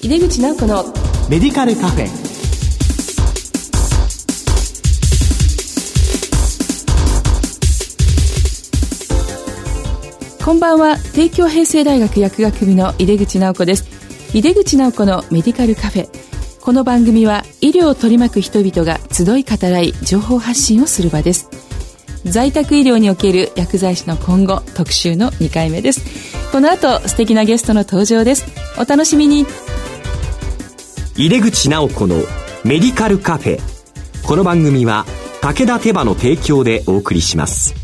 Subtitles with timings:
[0.00, 0.84] 井出口直子の
[1.28, 2.06] メディカルカフェ。
[10.44, 10.98] こんばんは。
[11.14, 13.88] 帝京平成大学薬学部の井出口直子です。
[14.32, 16.08] 井出口直子のメディカルカフェ。
[16.60, 21.50] この番組は医療を取り巻く人々が集い語らい情報発信をする場です。
[22.24, 26.02] 在宅医療における薬剤師の今後特集の2回目です。
[26.52, 28.46] この後素敵なゲストの登場です。
[28.78, 29.44] お楽しみに
[31.20, 32.14] 井出口直子の
[32.64, 33.58] メディカルカフェ。
[34.24, 35.04] この番組は
[35.40, 37.74] 武田手羽の提供でお送りします。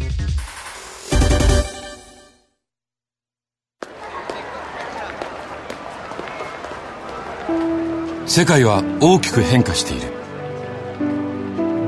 [8.24, 10.02] 世界は大きく変化している。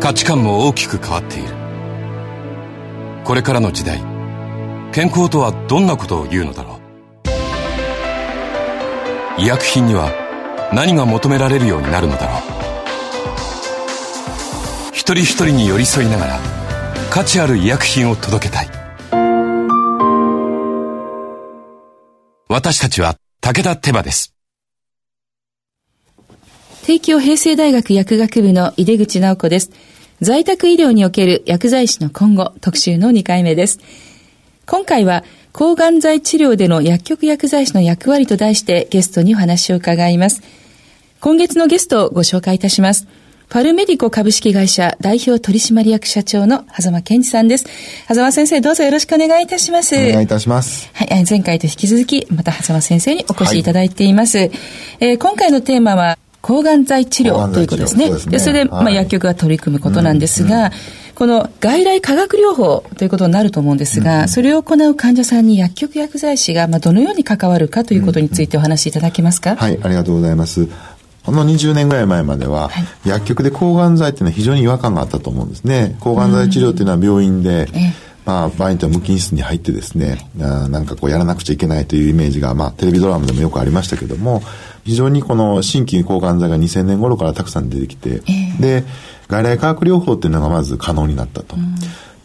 [0.01, 1.55] 価値観も大きく変わっている。
[3.23, 4.03] これからの時代
[4.91, 6.81] 健康とはどんなことを言うのだろ
[9.39, 9.41] う。
[9.41, 10.26] 医薬品には
[10.73, 12.41] 何が求められるようになるのだろう
[14.93, 16.41] 一人一人に寄り添いながら
[17.11, 18.69] 価値ある医薬品を届けたい
[22.49, 24.37] 私たちは武田手羽です
[26.87, 29.73] 帝京平成大学薬学部の井出口直子です。
[30.21, 33.81] 在宅医療における薬剤師の今後特集の2回目です。
[34.67, 35.25] 今回は
[35.57, 40.43] 抗がん剤治療での薬局薬剤師の役割と題してゲストにお話を伺います。
[41.21, 43.09] 今月のゲストをご紹介いたします。
[43.49, 47.65] パルメディコ株式会社代表取締役社長の狭間健二さんです。
[48.07, 49.97] 狭間先生、どうぞよろしくお願いいたします。
[49.97, 50.91] お願いいたします。
[50.93, 54.37] はい、前回と引き続き、また狭間先生にお越しいただいています。
[54.37, 54.51] はい、
[55.01, 58.09] えー、今回のテーマは、抗がん剤治療ということですね。
[58.09, 60.73] そで、ね、それで、まあ、薬局が取り組むことなんですが、うんうん、
[61.17, 70.69] この外来化学療法ということになると思うんですが、うん、それを行う患者さんに薬局薬剤師が、まあ、どのように関わるかということについてお話しいただけますか、はい、ありがとうございます。
[71.25, 75.97] この20年ぐらい前までは、はい、薬局で抗がん剤っていうのは非常に違和感があったと思うんですね。
[76.01, 77.67] 抗がん剤治療っていうのは病院で、
[78.27, 84.43] まあ、場合によっては無菌室に入ってですね、あなんかこうやらなくちゃいけないというイメージが、まあ、テレビドラマでもよくありましたけども、
[84.85, 88.85] 非常にこの新規抗がん剤が2000年頃からたくさん出てきて、えー、で、
[89.29, 91.57] 外来化学療法っていうのがまず可能になったと。
[91.57, 91.75] うん、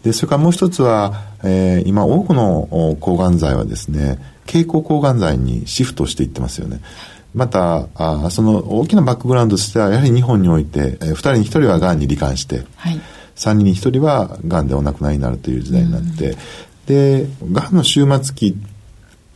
[0.04, 1.14] で、それからもう一つは、
[1.44, 6.82] えー、今多くの抗がん剤はですね、経口抗がん剤にシフトしていってますよね。
[7.34, 13.00] またあその大きなバックグラウンドとしてはやはり日本において、えー、2人に1人はがんに罹患して、はい、
[13.36, 16.38] 3人に1人はがんでお亡くなりになるという時代になって、うん、
[16.86, 18.54] でがんの終末期っ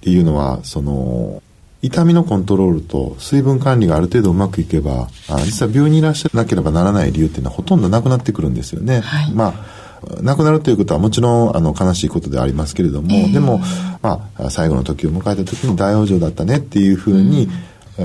[0.01, 1.41] ていうのはその
[1.85, 9.01] 痛みのコントロールと水分管理がある程度うまくいけばあ実は病院にいらっしゃらなければならない理由っていうのはほとんどなくなってくるんですよね。
[9.01, 9.85] はい、まあ
[10.21, 13.59] 亡くなるということはもちろんあの悲しいことでありますけれども、えー、でも、
[14.03, 17.49] まあ、最後の時を迎えた時に大往生だったねっていうふうに、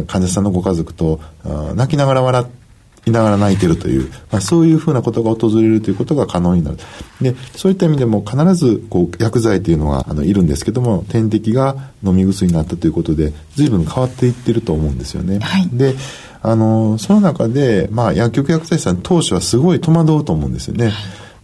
[0.07, 1.21] 患者さんのご家族と
[1.75, 2.60] 泣きながら笑って
[3.07, 6.79] いながら泣いてるという、まあ、そういうふうなことが訪れるということが可能になる。
[7.21, 15.39] で、そういった意味でも必ずこう薬剤というのはあのいるんですけども、点滴が飲み薬になったということで、随分変わっていってると思うんですよね。
[15.39, 15.95] はい、で、
[16.43, 20.87] あの、その中で、まあ、薬局薬剤師さん当初はすごい戸惑うと思うんですよね。
[20.87, 20.95] はい、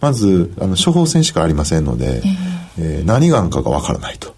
[0.00, 4.35] まず、あの、処方箋しかありませんので、えー、えー、何がんかがわからないと。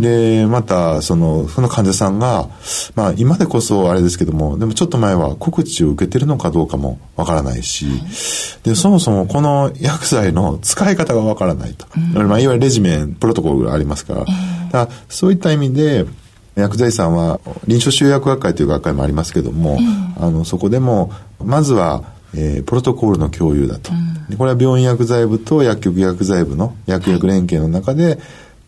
[0.00, 2.48] で、また、その、その患者さんが、
[2.94, 7.86] まあ、今でこそあれですけども、でもちょっと前は告知を受けてるのかどうかもわからないし、
[8.62, 11.86] で、そもそもこの薬剤の使い方がわからないと。
[11.98, 14.26] まあ、いわゆるレジメン、プロトコルがありますから、
[14.72, 16.06] だそういった意味で、
[16.54, 19.78] 薬剤師さんは臨床集薬学会という学会もありますけども、
[20.18, 21.12] あの、そこでも、
[21.44, 22.02] まずは、
[22.34, 23.90] えー、プロトコールの共有だと、
[24.30, 28.18] うん、これは病院薬剤部と薬局薬剤部の薬薬連携の中で、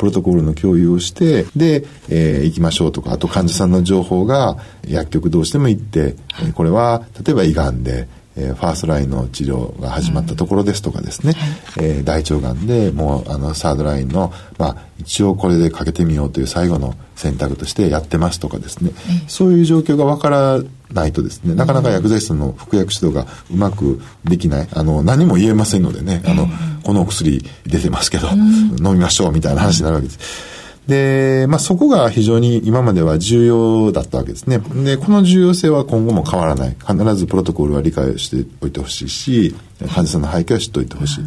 [0.01, 4.57] プロトコルの共有をして、で、えー、行きましょうとか、あと患者さんの情報が
[4.89, 6.17] 薬局どうしても行って、
[6.55, 8.09] これは例えば胃がんで、
[8.41, 11.35] えー、ファーストラインの治療が始まったところですとかですね、
[11.79, 26.49] うん、えー、大腸がんでもうあのサードラインの、まあ、一応これでかけてみようという最後の選択としてやってますとかですね、うん、そういう状況がわからないとですね、なかなか薬剤師の服薬指導がうまくできない、あの、何も言えませんのでね、あの、
[26.83, 30.60] このお薬出てますけど、飲みましょうみたいな話になるわけです。
[30.91, 34.59] で、まあ、そこが非常に今までは重要だったわけですね。
[34.59, 36.77] で、この重要性は今後も変わらない。
[36.85, 39.55] 必ずプロトコルは理解しておいてほしいし、
[39.95, 41.25] 患者さんの背景は知っておいてほしい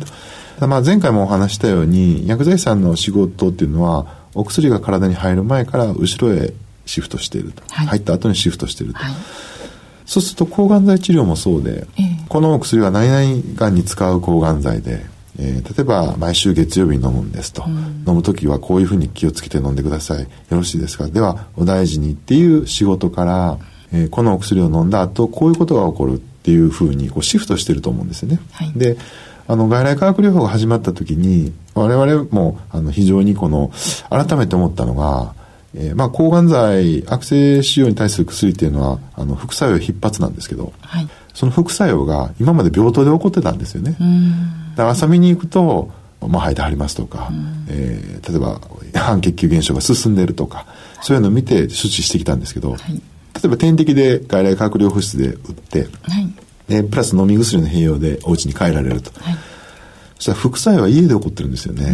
[0.60, 0.68] と。
[0.68, 4.06] まあ、前回もお話したように、薬剤師さんの仕事っていうのは、
[4.36, 6.54] お薬が体に入る前から後ろへ
[6.86, 7.64] シフトしていると。
[7.70, 9.00] はい、入った後にシフトしていると。
[9.00, 9.14] はい
[10.06, 15.06] そうすると抗がん剤治療もそうで、えー、このお薬は何々がんに使う抗がん剤で、
[15.40, 20.22] えー、例えば毎週月曜日に飲むんですと、うん、飲む時はこういうふうに気をつけて飲んでください。
[20.22, 21.08] よろしいですか？
[21.08, 23.58] ではお大事にっていう仕事から、
[23.92, 28.40] えー、このお薬を飲んだ後こういうことが起こるっていうふうにこうシフトしてると思うんですよね。
[28.52, 28.98] はい、で
[29.48, 33.72] あの外来化学療法が始まった時に我々もあの非常にこの
[34.10, 35.34] 改めて思ったのが、
[35.74, 43.98] えー、まあ抗がん剤悪性腫瘍に対する薬っていうのはあの副作用必発なんですけど、はい、その副作用が今まで病棟で起こってたんですよね。
[44.76, 45.92] だから朝見に行くと
[46.28, 48.62] まあ、吐いてはりますとか、うん、えー、例えば
[48.94, 50.66] 半血球減少が進んでいるとか、
[51.02, 53.02] そういうのを見て処置してきたんですけど、はい、例
[53.46, 55.92] えば点滴で外来化学療法室で打って、はい、
[56.68, 59.34] でプラス飲み薬の併用でお家に帰られると、はい、
[60.16, 61.94] そしたら副作用は家で起こってるんですよね。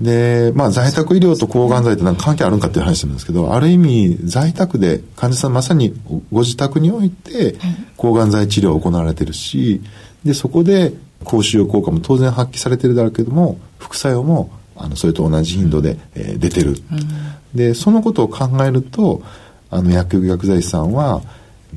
[0.00, 5.92] で、まあ、在宅医療と抗がん剤って何か関係あるんかっていう話なんですけど、ある意味、在宅で患者さんまさに
[6.30, 7.56] ご自宅において、
[7.96, 9.82] 抗がん剤治療を行われてるし、
[10.24, 10.92] で、そこで
[11.24, 16.78] 高腫瘍効果も当然発揮されてるだろうけども、副作用も、あの、それと同じ頻度で、えー、出てる、うん。
[17.54, 19.22] で、そのことを考えると、
[19.70, 21.22] あの、薬局薬剤師さんは、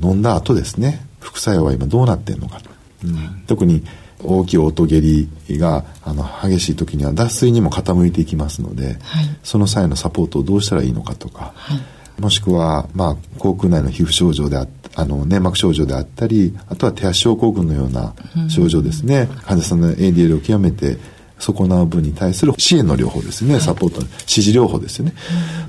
[0.02, 2.60] 飲んだ後ですね、副作用は今どうなってんのか。
[2.60, 2.70] と。
[3.04, 3.82] うん、特に、
[4.24, 5.28] 大きい音下痢
[5.58, 14.62] があの激しい時には脱水にも傾いていきますので、はい、その際のサポートをどうしたらいいのかとか、はい、もしくは、まあ、口腔内の皮膚症状であ
[14.94, 18.14] あの粘膜症状であったりあとは手足症候群のような
[18.48, 20.98] 症状ですね、うん、患者さんの ADL を極めて
[21.42, 25.14] 損なう分に対する支援の療法ですね、サポート、指示療法ですよね、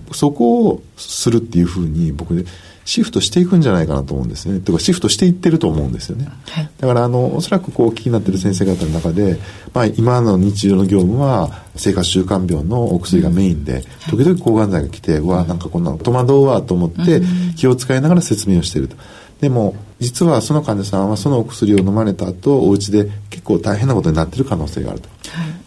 [0.07, 2.45] うん、そこをするっていうふうに僕で
[2.85, 4.59] シフトしていくんじゃないかなと思うんですね。
[4.59, 6.27] とかシフトしていってると思うんですよね。
[6.49, 9.37] はい、だからあのおそらくこう気になってる先生方の中で、
[9.73, 17.21] まあ、今の日常の業務は生活習慣病のお薬がメインで、時々抗がん剤が来て、うわなんかこんな戸惑うわと思って
[17.55, 18.97] 気を使いながら説明をしていると。
[19.43, 25.17] でも実はその患者さんはそのお薬を飲まれた後お家で結構大変なことになっている可能性があると、はい、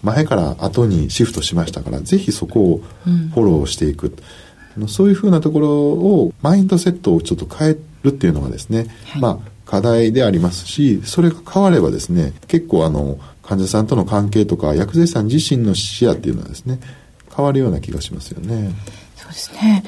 [0.02, 2.78] 前から後にシフトしましたからぜひそこを
[3.34, 4.17] フォローしていく、うん
[4.88, 16.78] そういうふうなところをマインドセットをちょっと変えるっていうのがですね、はい、まあ課題でありますしそれが変わればですね結構あの患者さんとの関係とか薬剤師さん自身の視野っていうのはですね
[17.34, 18.70] 変わるような気がしますよね。
[19.17, 19.82] そうですね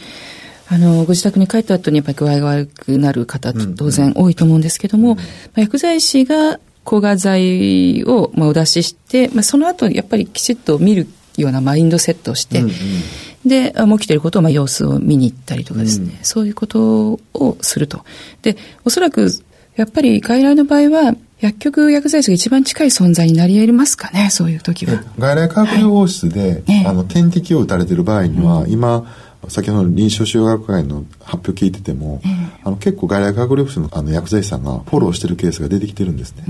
[0.71, 5.17] あの、ご自宅に帰った後にやっぱり具合が悪くなる方、当然多いと思うんですけども、
[5.57, 11.07] 薬剤師が抗がん剤を、まあ、お出しして、まあ、その後やっぱりきちっと見る
[11.37, 13.49] ようなマインドセットをして、うんうん。
[13.49, 18.05] で、起きていることを、まあ、様子を見に行ったりとかですね、うん、そういうことをすると。
[18.43, 19.31] で、おそらく、
[19.77, 25.05] やっぱり外来の場合は、薬局薬剤師が一番近い存在になり得ますかね、そういう時は。
[25.19, 29.07] 外来化学療法室で、はい、あの、点滴を打たれている場合には、うん、今、
[29.49, 36.45] 先ほどの臨床腫瘍学会の発表聞いてても、えー、あの結構外来化学療法士のあの薬剤師さんがフォローしてるケースが出てきてるんですね。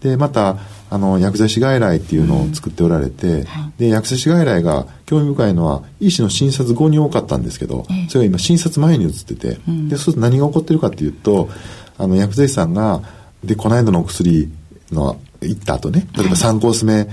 [0.00, 0.58] でまた
[0.90, 3.46] あの薬剤師外来っていうのを作っておられて、
[3.78, 11.48] で薬剤師外来が興味深いのは医師の診察後に多かったんですけど、えー、それが今診察前に移ってて、でそうすると何が起こってるかっていうと
[11.98, 13.02] あの薬剤師さんが
[13.44, 14.50] でこの間のお薬
[14.90, 17.06] の行った後ね例えば3コース目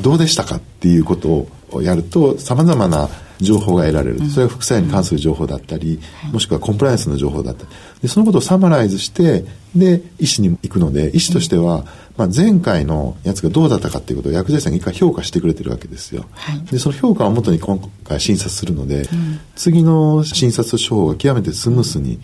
[0.00, 3.08] どうでしたかっていうことをやるとさまざまな
[3.40, 6.00] 情報が得られる、それは副作用に関する情報だったり、
[6.32, 7.68] もしくはコンプライアンスの情報だったり。
[8.02, 9.44] でそのことをサマライズして
[9.74, 11.84] で医師に行くので医師としては、
[12.16, 22.20] まあ、前回のやつがどうだったかっていうことを薬剤師さんが一回評価してくれてるわけですよ、はい、でその評価をもとに今回診察するので、うん、次の診察処方が極めてスムースに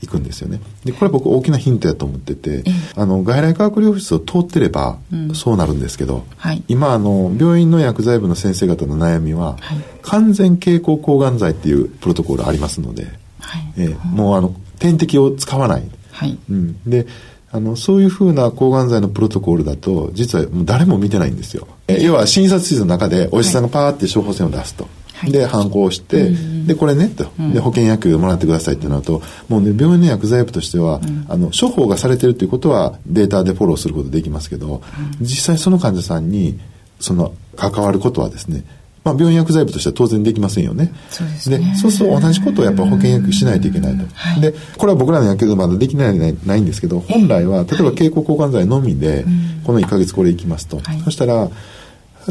[0.00, 0.60] 行くんですよね。
[0.84, 2.62] で、これ僕大きなヒントやと思ってて、
[2.94, 4.98] あの、外来化学療法室を通ってれば、
[5.34, 13.06] そうなるんですけど、うんはい、今、あの、病院の薬剤部の先生方の悩みは、はい、完全経口抗がん剤っていうプロトコルありますので、
[13.40, 15.82] はい、えー、もうあの、点滴を使わない。
[16.12, 17.06] はい、うん、で、
[17.50, 21.66] あの、そういうふうな抗がん剤のプロトコルだと、実はもう誰も見てないんですよ。
[21.88, 24.86] え要は診察室の中でお医者さんがパーって処方箋を出すと。
[25.26, 26.30] で反抗して、
[26.66, 34.82] でこれねと、で保険薬もらってくださいってなるともうね病院の薬剤部としては、あの処方がされてるということはデータでフォローすることできますけど、
[35.20, 36.58] 実際その患者さんに
[37.00, 38.64] その関わることはですね
[39.08, 40.92] まあ、病院薬剤部としては当然できませんよね。
[41.08, 41.74] そうですね。
[41.80, 44.04] そうすると同じことをやっぱ保険薬しないといけないと。
[44.12, 49.24] はい、で、これは僕らの薬局でまだできないないんですけど、本来は、例えば経口抗がん剤のみで、
[49.64, 50.80] この1か月これいきますと。
[50.80, 51.48] はい、そしたら、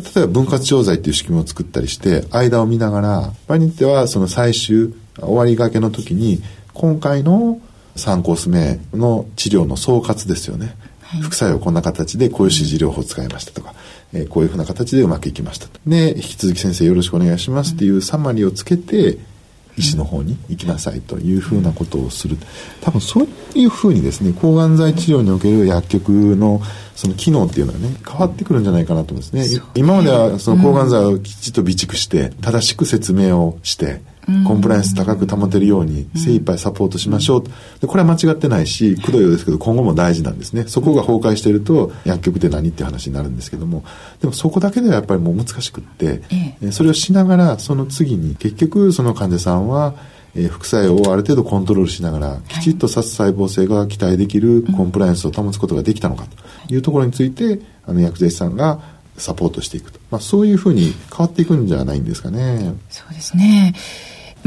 [0.01, 6.41] 例えば分割調剤っていう仕組みを作ったりして、間を見ながら、場合によってはその最終、終わりがけの時に、
[6.73, 7.59] 今回の
[7.95, 10.75] 3コース目の治療の総括ですよね。
[11.01, 13.73] はい、副作用こんな形でこういう指示療法を使いましたとか、
[14.13, 15.79] えー、こういうふうな形でうまくいきましたと。
[15.87, 19.17] で、引き続き先生よろしくお願いしますっていうサマリーをつけて、
[19.77, 22.37] 医師の方に行きなさいというふうなことをする。
[22.81, 26.61] 多分そういうふうにですね、抗がん剤治療における薬局の
[26.95, 29.61] その機能っていうのはね、変わってくるんじゃないかなと思うんですね。
[29.75, 34.01] 今まではその抗がん剤をきちっと備蓄して、正しく説明をして、
[34.45, 37.43] コンプライアンス高く保てるように精一杯サポートしましょう。
[37.79, 40.65] でこれは間違ってないしくどいようですけど今後も大事なんですね。
[40.67, 43.83] そこが崩壊していると薬局って何って話になるんですけども。
[44.19, 46.21] でもそこだけではやっぱりもう難しくって、
[46.61, 49.95] えそれをしながらその次に結局その患者さんは
[50.35, 56.25] え副作用をある程度コントロールしながら、きちっと殺細胞性が期待できるコンプライアンスを保つことができたのか
[56.67, 58.81] というところについて、あの薬剤師さんが
[59.17, 62.75] サポートしていくと、まあ、そういうふうに変わっていくんじゃないんですかね。
[62.89, 63.73] そうですね。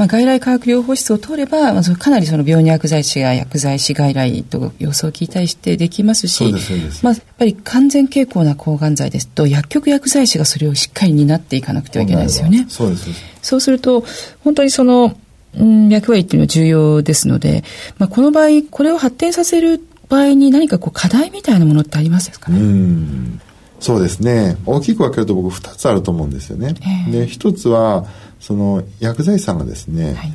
[0.01, 6.55] まあ、外来化学療法室を通れば、まあ、かなりその病院薬剤師や薬剤師外来と様子を聞いたりしてできますし
[7.03, 12.65] まあ、やっぱり完全傾向な抗がん剤ですと薬局薬剤師がそれをしっかり担っていかなくてはいけないですよね。
[12.71, 13.11] そうです
[13.43, 13.71] そうす。
[13.71, 14.03] ると
[14.43, 15.15] 本当にその、
[15.59, 17.63] うん、役割っていうのは重要ですので、
[17.99, 22.59] まあ、この場合これを発展させる場合に何かこう課題みたいなものってありますかね？
[22.59, 23.41] うん。
[23.81, 24.57] そうですね。
[24.65, 26.73] 大きく分けると僕2つあると思うんですよね。
[27.11, 28.07] で1つは
[28.41, 30.27] その薬剤師さんがですね、は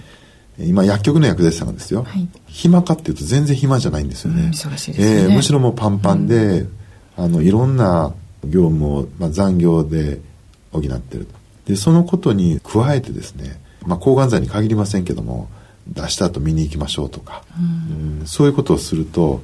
[0.59, 4.51] い、今薬局の薬剤師さんがですよ、はい、暇かっていうと全然暇じゃないんですよね。
[4.53, 6.69] 忙しいですね、えー、むしろもうパンパンで、うん、
[7.17, 8.13] あのいろんな
[8.45, 10.21] 業務を、まあ、残業で
[10.71, 11.27] 補ってる
[11.65, 15.50] でそのことに加えてですね、まあ、抗がん剤に限りませんけども
[15.88, 19.41] 出した後見に行きましょうとか、うん、そういうことをすると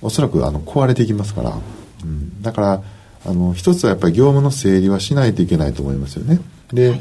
[0.00, 1.58] おそらくあの壊れていきますから、
[2.04, 2.82] うん、だから
[3.26, 6.40] あの一つはやっぱり業務の整理はしないといけないと思いますよね。
[6.72, 7.00] で、はい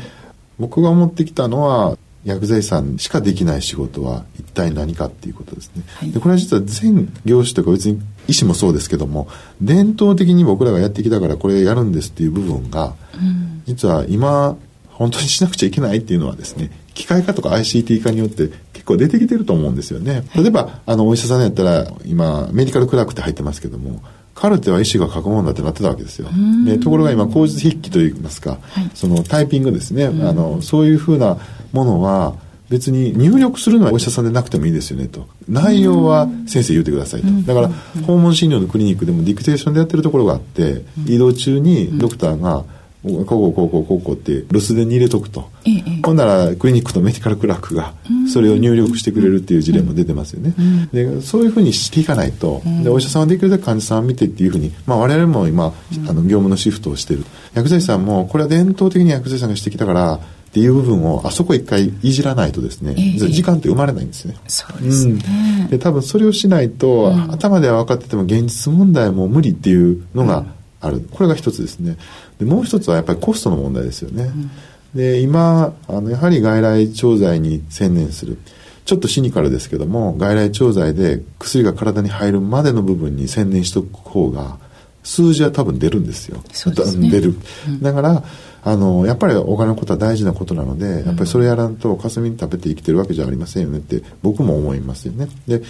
[0.60, 5.84] 僕が思ってきたのは薬剤師さんしかできない仕事は一体何かっていうことですね。
[5.88, 9.28] はい、でこれは実は全業種とか別に医師もそうですけども
[9.62, 14.58] 伝統的に僕らがやってきたからこれやるんですっていう部分が、うん、実は今
[14.89, 20.24] 本当にしなくちゃいけないっていうのはですね機械化とか ICT 化によって結構出てきてると思うんですよね。
[20.36, 24.01] 例えばあのお医者さんやったら今メディカルクラークって入ってますけども
[24.39, 26.29] カルテは医師が書くもんだってなってたわけですよ。
[26.65, 31.38] でところが今口述筆記といいますか、はい、そのタイピングですね、あのそういうふうな
[31.74, 32.36] ものは
[32.69, 35.27] 別に入力するのはお医者さんでなくてもいいですよねと。
[35.50, 37.27] 内容は先生言うてくださいと。
[37.46, 37.69] だから
[38.08, 42.63] 訪問診療のクリニックでもディクテーションでやってるところがあって移動中にドクターが
[43.01, 47.94] 「こうこうこうこうこうこうって留守電に入れとくと、ええ、ほんならクリニックとメディカルクラークが
[48.32, 55.74] それを入力してくれるっていう事例も出てますよね、うん、でそういうふうにしていかないと、うん、でお医者さんはできるだけ患者さんを見てっていうふうに、まあ、我々も今、
[56.08, 57.24] あの業務のシフトをしてる。
[57.53, 64.36] 薬剤師さんもこれは伝統的に薬剤師さんがしてきたからっていう部分をあそこ一回いじらないとですね、えー、時間って生まれないんですね。
[64.48, 65.24] そうですね、
[65.62, 70.46] うん、で多分それをしないと、頭では分かってても現実問題も無理っていうのが
[70.82, 71.98] ある、これが一つですね。
[72.40, 74.24] でもう一つはやっぱりコストの問題ですよね。
[74.24, 74.50] うん、
[74.96, 78.38] で今あのやはり外来調剤に専念する
[78.86, 84.58] ちょっとシニカルですけども外来調剤で薬が体に入るまでの部分に専念しておく方が
[85.04, 86.42] 数字は多分出るんですよ。
[86.86, 87.36] すね、出る、
[87.68, 88.24] うん、だから
[88.64, 95.30] あのやっぱりお金のことは大事なことなので、やっぱりそれやらんと霞に食べて生きてるわけじゃありませんよねって僕も思いますよね。
[95.48, 95.62] で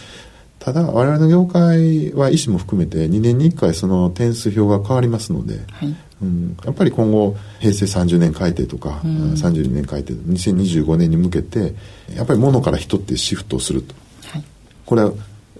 [0.60, 11.74] ただ我々の業界は医師も含めて2年に1回その点数表が変わりますので、はい、うん、やっぱり今後平成30年改定とか、うん、32年改定2025年に向けて
[12.14, 13.96] やっぱり物から人ってシフトをすると、
[14.32, 14.44] はい、
[14.86, 15.14] これは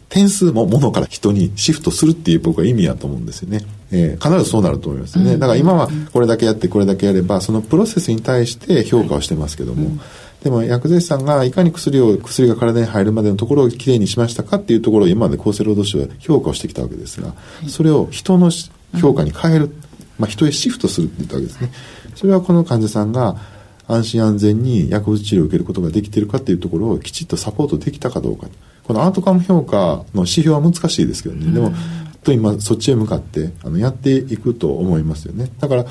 [0.10, 10.02] 点数も物から人にシフトするっていう僕は意味やと思うんですよね、えー、必ずそうなると思いますよね、うん、だから今はこれだけやってこれだけやればそのプロセスに対して評価をしてますけども、はいうん
[10.44, 17.34] でも薬剤師さんがいかに薬を薬が体に入るまでのところをきれいにしましたかっていうところを今まで厚生労働省は評価をしてきたわけですが、
[17.68, 18.50] それを人の
[19.00, 19.76] 評価に変える、
[20.18, 21.72] まあ、人へシフトするって言ったわけですね。
[22.16, 23.38] それはこの患者さんが
[23.88, 28.48] 安心安全に薬物治療を受けることができているかっていうところをきちっとサポートできたかどうか。
[28.84, 31.52] このアートカム評価の指標は難しいですけどね。
[31.52, 31.74] でも、
[32.24, 35.50] と今そっちへ向かってあのやっていくと思いますよね。
[35.60, 35.86] だから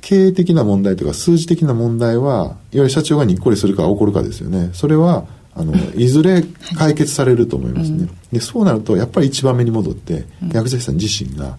[0.00, 4.70] 経営的な問題とか数字的な問題はいわゆる社長がにっこりするか起こるかですよね。
[4.72, 6.08] それはあのい。
[6.08, 6.42] ずれ
[6.76, 8.08] 解決されると思いますね。
[8.32, 11.56] でそうなるとやっぱり一番目に戻って薬剤師さん自身が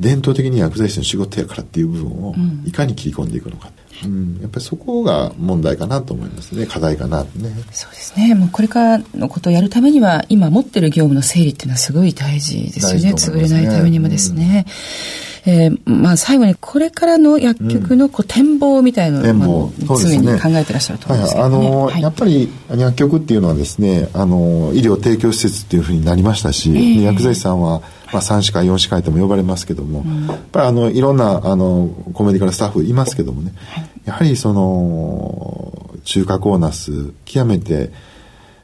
[0.00, 2.34] 伝統的に薬剤師の仕事やからっていう部分を
[2.66, 3.70] いかに切り込んでいくのか。
[4.04, 6.66] うん、やっぱりそこが問題かなと思いますね。
[6.66, 7.28] 課題かなね。
[7.70, 8.34] そうですね。
[8.34, 21.34] もうこれからのことをやるためには今持ってる業務の整理っていうのはすごい大事ですよね、ね、潰れないためにもですね、うんえー、まあ最後にこれからの薬局のこう展望みたいなのを、常に考えてらっしゃると思うんです。
[21.34, 27.82] けど、ね、はい、あの、はい、やっぱり薬局っていうのはですねあの医療提供施設っていうふうになりましたし、えー、薬剤師さんは
[28.12, 37.90] まあ、3歯科4歯科とも呼ばれますけども、うん、やっぱりあのいろんなあのコメディカルスタッフいますけどもね、はい、やはりその中核をなす極めて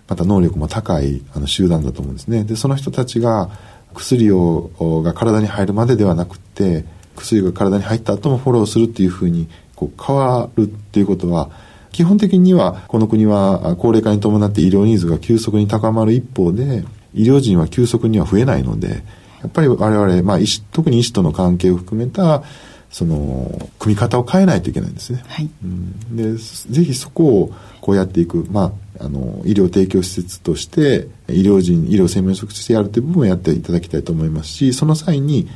[0.07, 2.45] また能力も高いあの集団だと思うんですね。
[2.45, 3.51] でその人たちが
[3.95, 6.85] 薬をが体に入るまでではなくて
[7.17, 11.51] 薬が体に入った後もフォローするっていうふうにこう変わるっていうことは
[11.93, 19.03] 基本的にはこの国は高齢化に伴って医療ニーズが急速に高まる一方で医療人は急速には増えないので
[19.41, 22.43] やっぱり我々、まあ、医師特に医師との関係を含めた
[22.91, 25.23] その組み方を変えないといけないんですね。
[25.27, 35.49] はい、うん、でぜひそこをこうやっていく、まあ、あの医療提供施設として医療人医療専門職としてやるという部分をやっていただきたいと思いますしその際に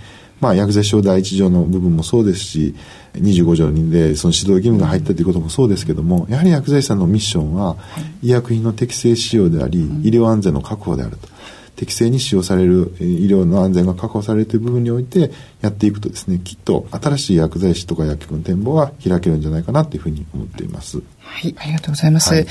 [0.43, 2.75] まあ、薬剤師法第一条の部分もそうですし、
[3.15, 7.77] 25条にでその指導義務が入ったということもそうですけども、やはり薬剤師さんのミッションは、
[8.25, 11.29] 医薬品の適正使用であり、医療安全の確保であると。
[11.77, 15.33] 適正に使用される医療の安全が確保されるという部分において
[15.63, 21.03] やっていくとですねきっと新しい薬剤師とか薬局の展望は開けるんじゃないかなというふうに思っています。
[21.25, 22.35] はい、ありがとうございます。
[22.35, 22.47] はい、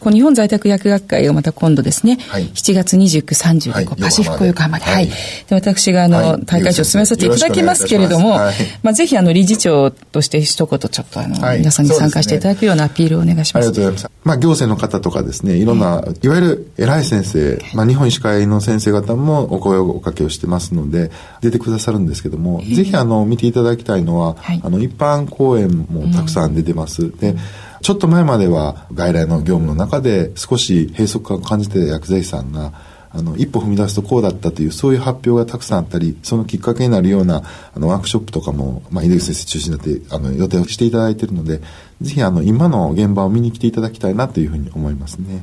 [0.00, 5.12] この日本在宅薬学会がまた今度ですね、はい、7月29、30で、こうパシフィコ横浜で、はい、で
[5.50, 8.52] 私があの、はい、大会長を進めさせていただきますけれども、ま
[8.82, 13.68] まあぜひあの理事長として一言ちょっとあの、皆さんに参加していただくようなアピールをお願いします。
[13.68, 14.10] ありがとうございます。
[14.24, 21.10] まあ行政の方とかですね、いろんな、いわゆる偉い先生、まあ日本医師会の先生方もお声をおかけをしてますので、
[21.40, 27.10] 出てくださるんですけども、ぜひあの見ていただきたいのは、あの一般講演もたくさん出てます。
[27.18, 27.36] で、
[27.82, 32.72] ちょっと前までは外来の業務の中で少し閉塞感を感じてた薬剤師さんが
[33.10, 37.42] あの一歩踏み出すとこうだったというそういう発表がたくさんあったりそのきっかけになるような
[37.74, 41.58] あのワークショップとかも、まあ、井出口先生中心になってあの予定をしていただいているので
[42.00, 45.42] ぜひあの今の現場を見に来ていただきたいなというふうに思いますね。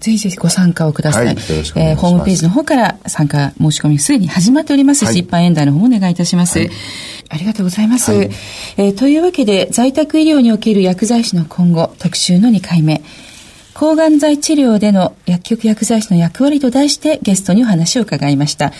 [0.00, 1.26] ぜひぜひご参加をください。
[1.26, 6.58] はい、えー、ホームページの方から参加申し込みすでに始まっておりますし、はい、一般演題の方もお願いいたします。
[6.58, 6.70] はい
[7.28, 8.12] ありがとうございます。
[8.12, 8.30] はい、
[8.76, 13.02] えー、というわけで、在宅医療における薬剤師の今後特集の2回目。
[13.74, 18.72] 抗がん剤治療での薬局薬剤師の役割と題してゲストにお話を伺いました。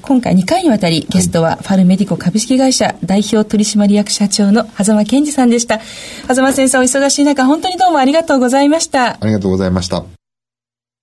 [0.00, 5.80] 今回2回にわたりゲストはファルメディコ株式会社代表取締役社長の狭間健二さんでした。
[6.28, 9.18] 狭間先生お忙しい中本当にどうもありがとうございました。
[9.20, 10.21] ありがとうございました。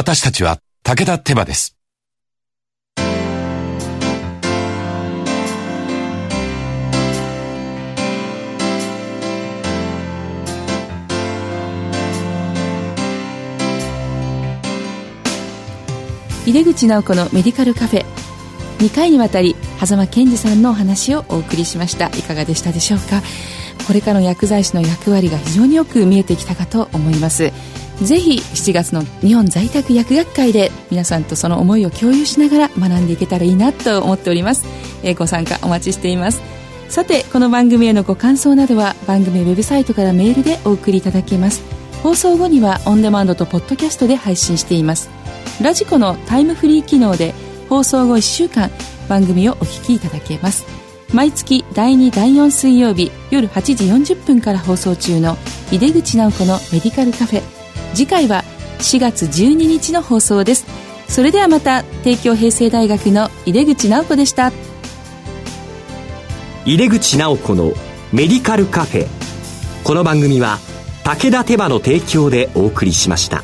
[0.00, 1.76] 私たちは武田手羽です。
[16.46, 18.04] 井出口直子のメディカルカフェ。
[18.78, 22.06] 2回にわたり狭間健二さんのお話をお送りしました。
[22.10, 23.20] いかがでしたでしょうか？
[23.88, 27.50] これからの薬剤師の役割が非常によく見えてきたかと思います。
[28.02, 34.64] ぜひ7月の日本在宅薬学会で皆さんとその思いを共有しながら学んでいけたらいいなと思っております、
[35.02, 36.40] えー、ご参加お待ちしています。
[36.88, 41.62] さてこの番組へのご感想などは番組ウェブサイトからメールでお送りいただけます。
[42.02, 45.10] 放送後にはオンデマンドとポッドキャストで配信しています。
[45.60, 47.34] ラジコのタイムフリー機能で
[47.68, 48.70] 放送後1週間
[49.08, 50.64] 番組をお聞きいただけます。
[51.12, 53.62] 毎月第2第4水曜日夜8
[54.04, 55.36] 時40分から放送中の
[55.70, 57.57] 井出口直子のメディカルカフェ。
[57.94, 58.44] 次回は
[58.78, 60.66] 4月12日の放送です。
[61.08, 64.52] それではまた帝京平成大学の井出口直子でした。
[66.64, 67.72] 井出口直子の
[68.12, 69.06] メディカルカフェ。
[69.84, 70.58] この番組は
[71.02, 73.42] 武田手羽の提供でお送りしました。